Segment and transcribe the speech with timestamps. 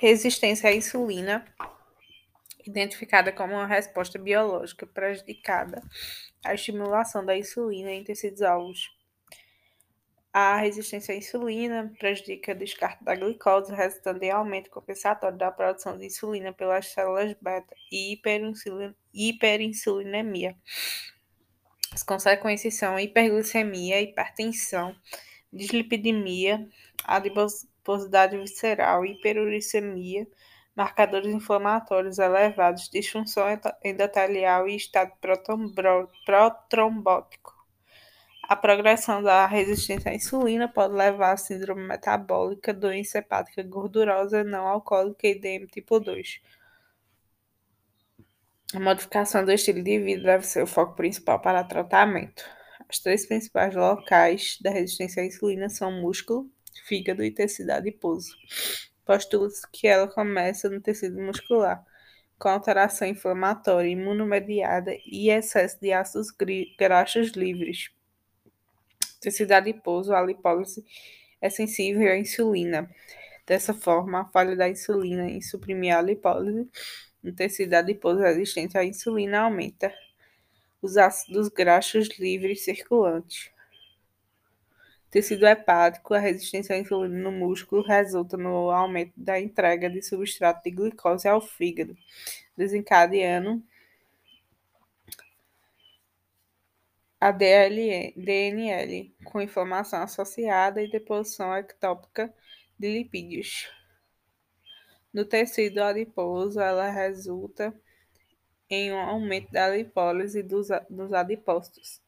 [0.00, 1.44] Resistência à insulina,
[2.66, 5.82] identificada como uma resposta biológica prejudicada
[6.42, 8.88] à estimulação da insulina em tecidos alvos.
[10.32, 15.98] A resistência à insulina prejudica o descarte da glicose, resultando em aumento compensatório da produção
[15.98, 18.18] de insulina pelas células beta e
[19.12, 20.56] hiperinsulinemia.
[21.92, 24.96] As consequências são hiperglicemia, hipertensão,
[25.52, 26.66] dislipidemia,
[27.80, 30.26] adiposidade visceral, hiperuricemia,
[30.76, 33.44] marcadores inflamatórios elevados, disfunção
[33.82, 37.58] endotelial e estado protrombótico.
[38.42, 44.66] A progressão da resistência à insulina pode levar a síndrome metabólica, doença hepática gordurosa não
[44.66, 46.40] alcoólica e DM tipo 2.
[48.74, 52.44] A modificação do estilo de vida deve ser o foco principal para tratamento.
[52.90, 56.50] Os três principais locais da resistência à insulina são músculo,
[56.86, 58.36] fígado e tecido adiposo.
[59.04, 61.84] Postula-se que ela começa no tecido muscular,
[62.38, 66.28] com alteração inflamatória, imunomediada e excesso de ácidos
[66.78, 67.90] graxos livres.
[69.20, 70.84] Tecido adiposo, a lipólise
[71.40, 72.90] é sensível à insulina.
[73.46, 76.68] Dessa forma, a falha da insulina em suprimir a lipólise
[77.22, 79.92] no tecido adiposo resistente à insulina aumenta
[80.80, 83.50] os ácidos graxos livres circulantes.
[85.10, 90.62] Tecido hepático, a resistência à insulina no músculo resulta no aumento da entrega de substrato
[90.62, 91.96] de glicose ao fígado,
[92.56, 93.60] desencadeando
[97.20, 102.32] a DNL, com inflamação associada e deposição ectópica
[102.78, 103.68] de lipídios.
[105.12, 107.74] No tecido adiposo, ela resulta
[108.70, 112.00] em um aumento da lipólise dos, dos adipócitos.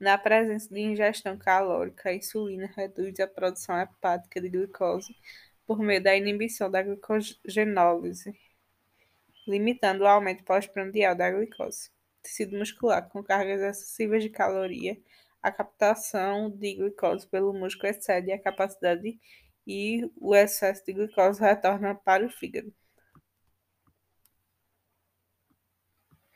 [0.00, 5.16] Na presença de ingestão calórica, a insulina reduz a produção hepática de glicose
[5.66, 8.32] por meio da inibição da glicogenólise,
[9.46, 11.90] limitando o aumento pós-prandial da glicose.
[12.22, 14.96] Tecido muscular com cargas excessivas de caloria,
[15.42, 19.18] a captação de glicose pelo músculo excede a capacidade
[19.66, 22.72] e o excesso de glicose retorna para o fígado.